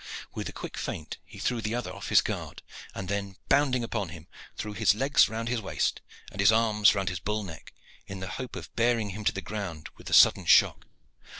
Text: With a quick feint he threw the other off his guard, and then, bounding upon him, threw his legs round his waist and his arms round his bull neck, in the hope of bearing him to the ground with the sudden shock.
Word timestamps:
With 0.33 0.49
a 0.49 0.51
quick 0.51 0.77
feint 0.77 1.19
he 1.23 1.37
threw 1.37 1.61
the 1.61 1.75
other 1.75 1.93
off 1.93 2.09
his 2.09 2.21
guard, 2.21 2.63
and 2.95 3.07
then, 3.07 3.35
bounding 3.49 3.83
upon 3.83 4.09
him, 4.09 4.25
threw 4.57 4.73
his 4.73 4.95
legs 4.95 5.29
round 5.29 5.47
his 5.47 5.61
waist 5.61 6.01
and 6.31 6.39
his 6.39 6.51
arms 6.51 6.95
round 6.95 7.09
his 7.09 7.19
bull 7.19 7.43
neck, 7.43 7.71
in 8.07 8.19
the 8.19 8.27
hope 8.41 8.55
of 8.55 8.75
bearing 8.75 9.11
him 9.11 9.23
to 9.25 9.31
the 9.31 9.41
ground 9.43 9.89
with 9.97 10.07
the 10.07 10.13
sudden 10.13 10.47
shock. 10.47 10.87